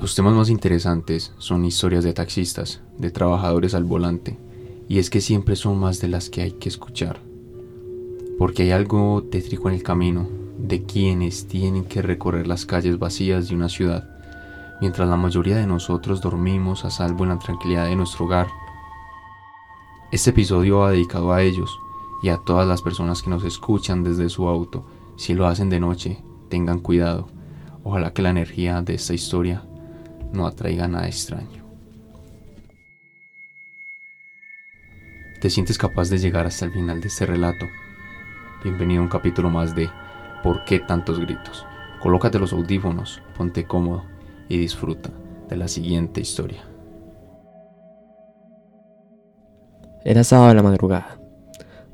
Los 0.00 0.14
temas 0.14 0.32
más 0.32 0.48
interesantes 0.48 1.32
son 1.38 1.64
historias 1.64 2.04
de 2.04 2.12
taxistas, 2.12 2.80
de 2.98 3.10
trabajadores 3.10 3.74
al 3.74 3.82
volante, 3.82 4.38
y 4.88 5.00
es 5.00 5.10
que 5.10 5.20
siempre 5.20 5.56
son 5.56 5.80
más 5.80 6.00
de 6.00 6.06
las 6.06 6.30
que 6.30 6.40
hay 6.40 6.52
que 6.52 6.68
escuchar. 6.68 7.18
Porque 8.38 8.62
hay 8.62 8.70
algo 8.70 9.24
tétrico 9.28 9.68
en 9.68 9.74
el 9.74 9.82
camino, 9.82 10.28
de 10.56 10.84
quienes 10.84 11.48
tienen 11.48 11.84
que 11.84 12.00
recorrer 12.00 12.46
las 12.46 12.64
calles 12.64 13.00
vacías 13.00 13.48
de 13.48 13.56
una 13.56 13.68
ciudad, 13.68 14.08
mientras 14.80 15.08
la 15.08 15.16
mayoría 15.16 15.56
de 15.56 15.66
nosotros 15.66 16.20
dormimos 16.20 16.84
a 16.84 16.90
salvo 16.90 17.24
en 17.24 17.30
la 17.30 17.40
tranquilidad 17.40 17.86
de 17.86 17.96
nuestro 17.96 18.26
hogar. 18.26 18.46
Este 20.12 20.30
episodio 20.30 20.78
va 20.78 20.92
dedicado 20.92 21.32
a 21.32 21.42
ellos 21.42 21.76
y 22.22 22.28
a 22.28 22.36
todas 22.36 22.68
las 22.68 22.82
personas 22.82 23.20
que 23.20 23.30
nos 23.30 23.42
escuchan 23.42 24.04
desde 24.04 24.28
su 24.28 24.46
auto. 24.46 24.86
Si 25.16 25.34
lo 25.34 25.48
hacen 25.48 25.70
de 25.70 25.80
noche, 25.80 26.22
tengan 26.48 26.78
cuidado. 26.78 27.26
Ojalá 27.82 28.12
que 28.12 28.22
la 28.22 28.30
energía 28.30 28.80
de 28.82 28.94
esta 28.94 29.12
historia 29.12 29.64
no 30.32 30.46
atraiga 30.46 30.88
nada 30.88 31.06
extraño. 31.06 31.64
¿Te 35.40 35.50
sientes 35.50 35.78
capaz 35.78 36.10
de 36.10 36.18
llegar 36.18 36.46
hasta 36.46 36.64
el 36.64 36.72
final 36.72 37.00
de 37.00 37.08
este 37.08 37.24
relato? 37.26 37.66
Bienvenido 38.64 39.00
a 39.00 39.04
un 39.04 39.10
capítulo 39.10 39.50
más 39.50 39.74
de 39.74 39.88
¿Por 40.42 40.64
qué 40.64 40.80
tantos 40.80 41.18
gritos? 41.18 41.66
Colócate 42.00 42.38
los 42.38 42.52
audífonos, 42.52 43.22
ponte 43.36 43.66
cómodo 43.66 44.04
y 44.48 44.58
disfruta 44.58 45.10
de 45.48 45.56
la 45.56 45.68
siguiente 45.68 46.20
historia. 46.20 46.62
Era 50.04 50.24
sábado 50.24 50.48
de 50.48 50.54
la 50.54 50.62
madrugada. 50.62 51.20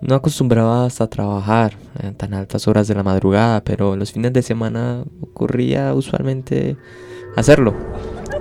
No 0.00 0.16
acostumbraba 0.16 0.84
hasta 0.84 1.06
trabajar 1.06 1.74
en 2.00 2.16
tan 2.16 2.34
altas 2.34 2.66
horas 2.66 2.88
de 2.88 2.94
la 2.94 3.04
madrugada, 3.04 3.62
pero 3.62 3.94
los 3.94 4.10
fines 4.10 4.32
de 4.32 4.42
semana 4.42 5.04
ocurría 5.20 5.94
usualmente 5.94 6.76
hacerlo. 7.36 7.74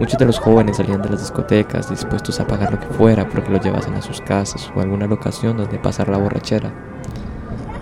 Muchos 0.02 0.18
de 0.18 0.26
los 0.26 0.40
jóvenes 0.40 0.78
salían 0.78 1.04
de 1.04 1.10
las 1.10 1.20
discotecas 1.20 1.88
dispuestos 1.88 2.40
a 2.40 2.48
pagar 2.48 2.72
lo 2.72 2.80
que 2.80 2.88
fuera 2.88 3.30
porque 3.30 3.52
lo 3.52 3.62
llevasen 3.62 3.94
a 3.94 4.02
sus 4.02 4.20
casas 4.20 4.72
o 4.76 4.82
alguna 4.82 5.06
locación 5.06 5.58
donde 5.58 5.78
pasar 5.78 6.10
la 6.10 6.18
borrachera. 6.18 6.74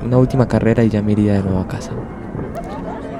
Una 0.03 0.17
última 0.17 0.45
carrera 0.45 0.83
y 0.83 0.89
ya 0.89 1.01
me 1.01 1.13
iría 1.13 1.35
de 1.35 1.43
nuevo 1.43 1.61
a 1.61 1.69
casa. 1.69 1.93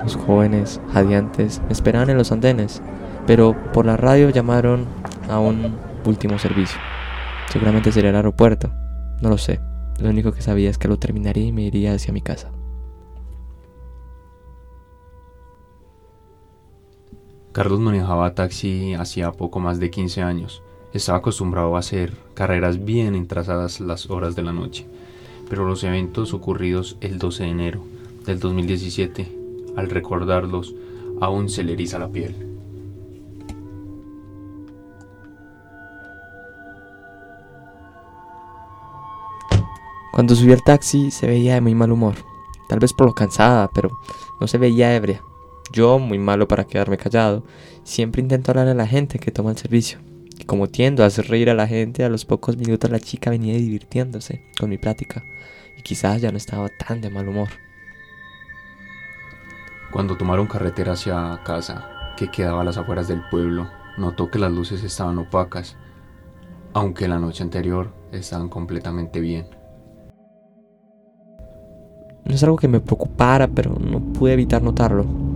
Los 0.04 0.18
jóvenes, 0.18 0.82
jadeantes, 0.92 1.62
me 1.66 1.72
esperaban 1.72 2.10
en 2.10 2.18
los 2.18 2.34
andenes, 2.34 2.82
pero 3.26 3.56
por 3.72 3.86
la 3.86 3.96
radio 3.96 4.32
llamaron 4.32 4.86
a 5.30 5.40
un 5.40 5.78
último 6.04 6.38
servicio. 6.38 6.82
Seguramente 7.48 7.94
sería 7.94 8.10
el 8.10 8.18
aeropuerto, 8.18 8.70
no 9.22 9.30
lo 9.30 9.38
sé. 9.38 9.62
Lo 10.02 10.10
único 10.10 10.34
que 10.34 10.42
sabía 10.42 10.70
es 10.70 10.78
que 10.78 10.90
lo 10.90 11.00
terminaría 11.00 11.46
y 11.46 11.54
me 11.54 11.62
iría 11.62 11.94
hacia 11.94 12.12
mi 12.12 12.22
casa. 12.22 12.52
Carlos 17.60 17.82
manejaba 17.82 18.36
taxi 18.36 18.94
hacía 18.94 19.34
poco 19.34 19.60
más 19.60 19.82
de 19.82 19.90
15 19.90 20.22
años. 20.22 20.64
Estaba 20.94 21.18
acostumbrado 21.18 21.76
a 21.76 21.80
hacer 21.80 22.14
carreras 22.34 22.86
bien 22.86 23.16
entrazadas 23.16 23.82
las 23.82 24.10
horas 24.10 24.34
de 24.38 24.44
la 24.44 24.54
noche, 24.54 24.88
pero 25.50 25.68
los 25.68 25.84
eventos 25.84 26.34
ocurridos 26.34 26.96
el 27.02 27.20
12 27.20 27.44
de 27.44 27.50
enero 27.50 27.84
del 28.26 28.40
2017, 28.40 29.38
al 29.76 29.90
recordarlos, 29.90 30.74
aún 31.20 31.50
se 31.50 31.66
le 31.66 31.74
eriza 31.74 32.00
la 32.00 32.08
piel. 32.08 32.34
Cuando 40.14 40.34
subí 40.34 40.54
al 40.54 40.64
taxi 40.64 41.12
se 41.12 41.28
veía 41.28 41.56
de 41.56 41.62
muy 41.62 41.76
mal 41.76 41.92
humor, 41.92 42.16
tal 42.70 42.80
vez 42.80 42.94
por 42.94 43.08
lo 43.08 43.14
cansada, 43.14 43.70
pero 43.74 43.90
no 44.40 44.48
se 44.48 44.58
veía 44.58 44.96
ebria. 44.96 45.22
Yo, 45.72 46.00
muy 46.00 46.18
malo 46.18 46.48
para 46.48 46.66
quedarme 46.66 46.98
callado, 46.98 47.44
siempre 47.84 48.22
intento 48.22 48.52
hablar 48.52 48.68
a 48.68 48.74
la 48.74 48.88
gente 48.88 49.20
que 49.20 49.32
toma 49.32 49.52
el 49.52 49.58
servicio. 49.58 50.00
Y 50.38 50.46
como 50.46 50.68
tiendo 50.68 51.04
a 51.04 51.08
hacer 51.08 51.28
reír 51.28 51.50
a 51.50 51.54
la 51.54 51.68
gente, 51.68 52.04
a 52.04 52.10
los 52.10 52.26
pocos 52.26 52.58
minutos 52.58 52.90
la 52.90 53.00
chica 53.00 53.30
venía 53.30 53.54
divirtiéndose 53.54 54.42
con 54.60 54.70
mi 54.70 54.78
plática. 54.78 55.24
Y 55.78 55.82
quizás 55.84 56.22
ya 56.22 56.32
no 56.32 56.38
estaba 56.38 56.70
tan 56.70 57.02
de 57.02 57.10
mal 57.10 57.28
humor. 57.28 57.50
Cuando 59.92 60.18
tomaron 60.18 60.48
carretera 60.48 60.94
hacia 60.94 61.42
casa, 61.44 62.14
que 62.16 62.30
quedaba 62.30 62.62
a 62.62 62.64
las 62.64 62.78
afueras 62.78 63.08
del 63.08 63.22
pueblo, 63.30 63.70
notó 63.98 64.30
que 64.30 64.40
las 64.40 64.52
luces 64.52 64.84
estaban 64.84 65.18
opacas, 65.18 65.78
aunque 66.74 67.08
la 67.08 67.20
noche 67.20 67.44
anterior 67.44 67.92
estaban 68.12 68.50
completamente 68.50 69.20
bien. 69.20 69.48
No 72.26 72.36
es 72.36 72.44
algo 72.44 72.58
que 72.58 72.68
me 72.68 72.80
preocupara, 72.80 73.48
pero 73.48 73.76
no 73.80 74.00
pude 74.14 74.34
evitar 74.34 74.62
notarlo. 74.62 75.29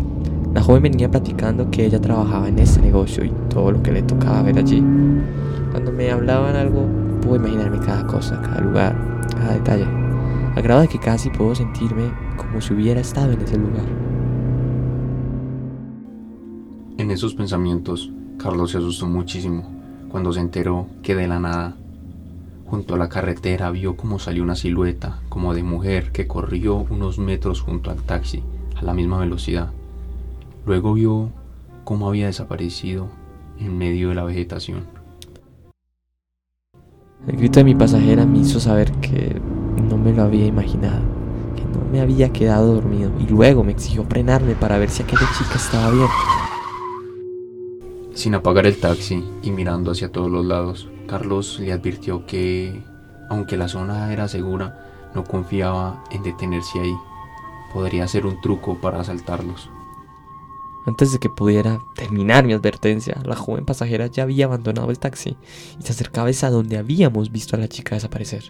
Joven 0.63 0.83
venía 0.83 1.11
platicando 1.11 1.69
que 1.69 1.85
ella 1.85 1.99
trabajaba 1.99 2.47
en 2.47 2.57
ese 2.57 2.79
negocio 2.79 3.25
y 3.25 3.33
todo 3.49 3.73
lo 3.73 3.83
que 3.83 3.91
le 3.91 4.01
tocaba 4.01 4.43
ver 4.43 4.57
allí. 4.57 4.81
Cuando 5.71 5.91
me 5.91 6.09
hablaban 6.09 6.55
algo, 6.55 6.87
pude 7.21 7.35
imaginarme 7.35 7.85
cada 7.85 8.07
cosa, 8.07 8.41
cada 8.41 8.61
lugar, 8.61 8.95
cada 9.35 9.55
detalle, 9.55 9.85
al 10.55 10.63
grado 10.63 10.79
de 10.79 10.87
que 10.87 10.99
casi 10.99 11.29
puedo 11.29 11.53
sentirme 11.53 12.13
como 12.37 12.61
si 12.61 12.73
hubiera 12.73 13.01
estado 13.01 13.33
en 13.33 13.41
ese 13.41 13.57
lugar. 13.57 13.83
En 16.97 17.11
esos 17.11 17.35
pensamientos, 17.35 18.13
Carlos 18.37 18.71
se 18.71 18.77
asustó 18.77 19.05
muchísimo 19.05 19.69
cuando 20.07 20.31
se 20.31 20.39
enteró 20.39 20.87
que 21.01 21.13
de 21.13 21.27
la 21.27 21.41
nada, 21.41 21.75
junto 22.67 22.95
a 22.95 22.97
la 22.97 23.09
carretera, 23.09 23.69
vio 23.69 23.97
como 23.97 24.17
salió 24.17 24.43
una 24.43 24.55
silueta, 24.55 25.19
como 25.27 25.53
de 25.53 25.63
mujer, 25.63 26.13
que 26.13 26.25
corrió 26.25 26.85
unos 26.89 27.19
metros 27.19 27.59
junto 27.59 27.91
al 27.91 28.01
taxi, 28.01 28.41
a 28.77 28.83
la 28.83 28.93
misma 28.93 29.19
velocidad. 29.19 29.73
Luego 30.65 30.93
vio 30.93 31.29
cómo 31.83 32.07
había 32.07 32.27
desaparecido 32.27 33.09
en 33.59 33.77
medio 33.77 34.09
de 34.09 34.15
la 34.15 34.23
vegetación. 34.23 34.85
El 37.27 37.37
grito 37.37 37.59
de 37.59 37.65
mi 37.65 37.75
pasajera 37.75 38.25
me 38.25 38.39
hizo 38.39 38.59
saber 38.59 38.91
que 38.93 39.41
no 39.89 39.97
me 39.97 40.13
lo 40.13 40.23
había 40.23 40.45
imaginado, 40.45 41.01
que 41.55 41.63
no 41.63 41.85
me 41.91 41.99
había 41.99 42.31
quedado 42.31 42.75
dormido 42.75 43.11
y 43.19 43.27
luego 43.27 43.63
me 43.63 43.73
exigió 43.73 44.03
frenarme 44.05 44.55
para 44.55 44.77
ver 44.77 44.89
si 44.89 45.03
aquella 45.03 45.27
chica 45.37 45.55
estaba 45.55 45.91
bien. 45.91 46.07
Sin 48.13 48.35
apagar 48.35 48.65
el 48.65 48.77
taxi 48.77 49.23
y 49.41 49.51
mirando 49.51 49.91
hacia 49.91 50.11
todos 50.11 50.31
los 50.31 50.45
lados, 50.45 50.89
Carlos 51.07 51.59
le 51.59 51.73
advirtió 51.73 52.25
que, 52.25 52.83
aunque 53.29 53.57
la 53.57 53.67
zona 53.67 54.13
era 54.13 54.27
segura, 54.27 55.11
no 55.13 55.23
confiaba 55.23 56.03
en 56.11 56.23
detenerse 56.23 56.79
ahí. 56.79 56.95
Podría 57.73 58.07
ser 58.07 58.25
un 58.25 58.39
truco 58.39 58.79
para 58.79 59.01
asaltarlos. 59.01 59.69
Antes 60.85 61.13
de 61.13 61.19
que 61.19 61.29
pudiera 61.29 61.79
terminar 61.95 62.45
mi 62.45 62.53
advertencia, 62.53 63.17
la 63.25 63.35
joven 63.35 63.65
pasajera 63.65 64.07
ya 64.07 64.23
había 64.23 64.45
abandonado 64.45 64.91
el 64.91 64.99
taxi 64.99 65.37
y 65.79 65.83
se 65.83 65.93
acercaba 65.93 66.29
a 66.29 66.49
donde 66.49 66.77
habíamos 66.77 67.31
visto 67.31 67.55
a 67.55 67.59
la 67.59 67.69
chica 67.69 67.95
desaparecer. 67.95 68.43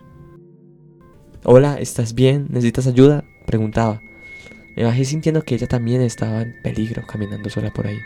Hola, 1.43 1.77
¿estás 1.79 2.15
bien? 2.15 2.47
¿Necesitas 2.49 2.87
ayuda? 2.87 3.23
preguntaba. 3.45 4.01
Me 4.75 4.83
bajé 4.83 5.05
sintiendo 5.05 5.43
que 5.43 5.55
ella 5.55 5.67
también 5.67 6.01
estaba 6.01 6.41
en 6.41 6.55
peligro 6.63 7.03
caminando 7.05 7.49
sola 7.49 7.71
por 7.71 7.85
ahí. 7.85 7.99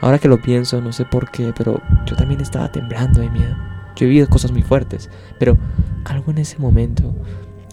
Ahora 0.00 0.18
que 0.18 0.28
lo 0.28 0.40
pienso, 0.40 0.80
no 0.80 0.92
sé 0.92 1.04
por 1.04 1.30
qué, 1.30 1.52
pero 1.56 1.82
yo 2.06 2.16
también 2.16 2.40
estaba 2.40 2.70
temblando 2.70 3.20
de 3.20 3.30
miedo. 3.30 3.56
Yo 3.96 4.06
he 4.06 4.08
vivido 4.08 4.28
cosas 4.28 4.52
muy 4.52 4.62
fuertes, 4.62 5.10
pero 5.38 5.58
algo 6.04 6.30
en 6.30 6.38
ese 6.38 6.58
momento 6.58 7.14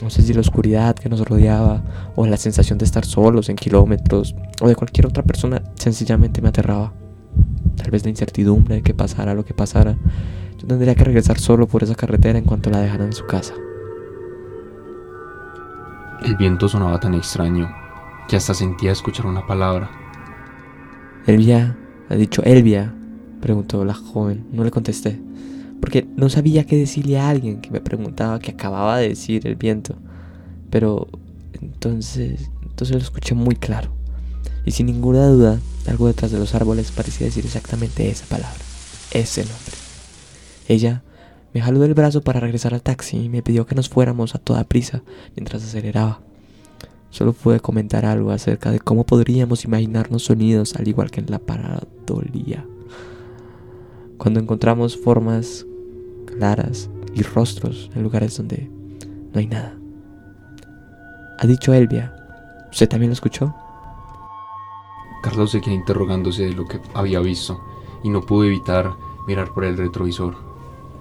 no 0.02 0.10
sé 0.10 0.22
si 0.22 0.34
la 0.34 0.42
oscuridad 0.42 0.96
que 0.96 1.10
nos 1.10 1.28
rodeaba 1.28 1.82
o 2.16 2.26
la 2.28 2.38
sensación 2.38 2.78
de 2.78 2.86
estar 2.86 3.06
solos 3.06 3.50
en 3.50 3.56
kilómetros 3.56 4.36
o 4.62 4.68
de 4.68 4.76
cualquier 4.76 5.08
otra 5.08 5.24
persona 5.24 5.62
sencillamente 5.76 6.42
me 6.42 6.50
aterraba. 6.50 6.94
Tal 7.76 7.92
vez 7.92 8.04
la 8.04 8.10
incertidumbre 8.10 8.76
de 8.76 8.82
que 8.84 8.94
pasara 8.94 9.34
lo 9.34 9.46
que 9.46 9.54
pasara. 9.54 9.98
Yo 10.60 10.68
tendría 10.68 10.96
que 10.96 11.04
regresar 11.04 11.40
solo 11.40 11.68
por 11.68 11.84
esa 11.84 11.96
carretera 11.96 12.38
en 12.38 12.46
cuanto 12.46 12.70
la 12.70 12.80
dejaran 12.80 13.08
en 13.08 13.14
su 13.14 13.26
casa. 13.26 13.54
El 16.24 16.36
viento 16.36 16.68
sonaba 16.68 17.00
tan 17.00 17.14
extraño 17.14 17.70
que 18.28 18.36
hasta 18.36 18.54
sentía 18.54 18.92
escuchar 18.92 19.26
una 19.26 19.46
palabra. 19.46 19.90
Elvia, 21.26 21.78
ha 22.10 22.16
dicho 22.16 22.44
Elvia, 22.44 22.94
preguntó 23.42 23.86
la 23.86 23.94
joven. 23.94 24.48
No 24.52 24.64
le 24.64 24.72
contesté 24.72 25.20
porque 25.80 26.08
no 26.16 26.30
sabía 26.30 26.66
qué 26.66 26.78
decirle 26.78 27.20
a 27.20 27.30
alguien 27.30 27.62
que 27.62 27.72
me 27.72 27.82
preguntaba 27.82 28.40
qué 28.40 28.52
acababa 28.52 28.98
de 28.98 29.10
decir 29.10 29.46
el 29.48 29.56
viento. 29.56 29.96
Pero 30.70 31.08
entonces, 31.62 32.52
entonces 32.64 32.96
lo 32.96 33.02
escuché 33.02 33.36
muy 33.36 33.56
claro. 33.56 33.92
Y 34.66 34.72
sin 34.72 34.88
ninguna 34.88 35.28
duda, 35.28 35.60
algo 35.88 36.08
detrás 36.08 36.32
de 36.32 36.40
los 36.40 36.54
árboles 36.56 36.92
parecía 36.92 37.28
decir 37.28 37.46
exactamente 37.46 38.10
esa 38.10 38.26
palabra, 38.26 38.60
ese 39.12 39.42
nombre. 39.42 39.76
Ella 40.68 41.04
me 41.54 41.62
jaló 41.62 41.80
del 41.80 41.94
brazo 41.94 42.22
para 42.22 42.40
regresar 42.40 42.74
al 42.74 42.82
taxi 42.82 43.18
y 43.18 43.30
me 43.30 43.42
pidió 43.42 43.66
que 43.66 43.76
nos 43.76 43.90
fuéramos 43.90 44.36
a 44.36 44.40
toda 44.40 44.66
prisa 44.66 45.04
mientras 45.36 45.64
aceleraba. 45.64 46.22
Solo 47.10 47.34
pude 47.34 47.62
comentar 47.62 48.06
algo 48.06 48.32
acerca 48.32 48.72
de 48.72 48.80
cómo 48.80 49.06
podríamos 49.06 49.64
imaginarnos 49.64 50.24
sonidos 50.24 50.76
al 50.76 50.88
igual 50.88 51.10
que 51.10 51.22
en 51.22 51.32
la 51.32 51.40
paradolía. 51.40 52.66
Cuando 54.18 54.40
encontramos 54.40 54.98
formas 54.98 55.66
claras 56.26 56.90
y 57.14 57.22
rostros 57.24 57.90
en 57.96 58.04
lugares 58.04 58.38
donde 58.38 58.70
no 59.34 59.40
hay 59.40 59.48
nada. 59.48 59.78
Ha 61.40 61.48
dicho 61.48 61.74
Elvia. 61.74 62.14
¿Usted 62.72 62.90
también 62.90 63.10
lo 63.10 63.14
escuchó? 63.14 63.54
Carlos 65.22 65.52
seguía 65.52 65.74
interrogándose 65.74 66.44
de 66.44 66.54
lo 66.54 66.66
que 66.66 66.80
había 66.94 67.20
visto 67.20 67.60
y 68.04 68.10
no 68.10 68.22
pudo 68.22 68.46
evitar 68.46 68.94
mirar 69.28 69.54
por 69.54 69.66
el 69.66 69.78
retrovisor 69.78 70.36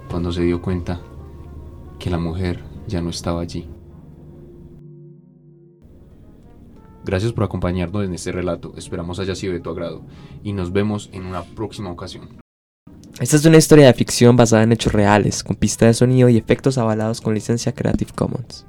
cuando 0.09 0.31
se 0.31 0.43
dio 0.43 0.61
cuenta 0.61 0.99
que 1.99 2.09
la 2.09 2.17
mujer 2.17 2.63
ya 2.87 3.01
no 3.01 3.09
estaba 3.09 3.41
allí. 3.41 3.67
Gracias 7.03 7.31
por 7.31 7.45
acompañarnos 7.45 8.03
en 8.03 8.13
este 8.13 8.31
relato, 8.31 8.73
esperamos 8.75 9.19
haya 9.19 9.33
sido 9.33 9.53
de 9.53 9.61
tu 9.61 9.69
agrado 9.69 10.01
y 10.43 10.51
nos 10.51 10.73
vemos 10.73 11.09
en 11.13 11.25
una 11.25 11.43
próxima 11.43 11.89
ocasión. 11.89 12.46
Esta 13.19 13.35
es 13.35 13.45
una 13.45 13.57
historia 13.57 13.87
de 13.87 13.95
ficción 13.95 14.35
basada 14.35 14.61
en 14.61 14.71
hechos 14.71 14.93
reales, 14.93 15.43
con 15.43 15.55
pista 15.55 15.87
de 15.87 15.95
sonido 15.95 16.29
y 16.29 16.37
efectos 16.37 16.77
avalados 16.77 17.19
con 17.19 17.33
licencia 17.33 17.71
Creative 17.71 18.11
Commons. 18.13 18.67